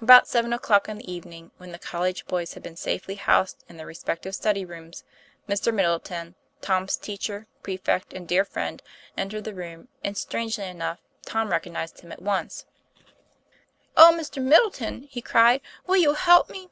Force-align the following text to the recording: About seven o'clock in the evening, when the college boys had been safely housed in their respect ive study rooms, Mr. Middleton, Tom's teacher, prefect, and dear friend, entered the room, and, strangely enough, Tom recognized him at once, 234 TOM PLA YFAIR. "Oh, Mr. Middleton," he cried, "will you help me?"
About 0.00 0.26
seven 0.26 0.52
o'clock 0.52 0.88
in 0.88 0.98
the 0.98 1.08
evening, 1.12 1.52
when 1.58 1.70
the 1.70 1.78
college 1.78 2.26
boys 2.26 2.54
had 2.54 2.64
been 2.64 2.74
safely 2.74 3.14
housed 3.14 3.62
in 3.68 3.76
their 3.76 3.86
respect 3.86 4.26
ive 4.26 4.34
study 4.34 4.64
rooms, 4.64 5.04
Mr. 5.48 5.72
Middleton, 5.72 6.34
Tom's 6.60 6.96
teacher, 6.96 7.46
prefect, 7.62 8.12
and 8.12 8.26
dear 8.26 8.44
friend, 8.44 8.82
entered 9.16 9.44
the 9.44 9.54
room, 9.54 9.86
and, 10.02 10.16
strangely 10.18 10.64
enough, 10.66 10.98
Tom 11.24 11.50
recognized 11.52 12.00
him 12.00 12.10
at 12.10 12.20
once, 12.20 12.64
234 13.94 13.94
TOM 13.94 13.94
PLA 13.94 14.02
YFAIR. 14.02 14.02
"Oh, 14.02 14.20
Mr. 14.20 14.42
Middleton," 14.42 15.02
he 15.08 15.22
cried, 15.22 15.60
"will 15.86 15.96
you 15.96 16.14
help 16.14 16.50
me?" 16.50 16.68